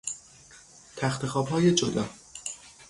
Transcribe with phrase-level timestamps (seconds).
[0.95, 2.09] تختخوابهای جدا